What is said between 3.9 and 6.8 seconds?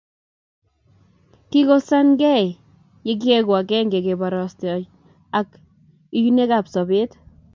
kebartosi ak uinweekab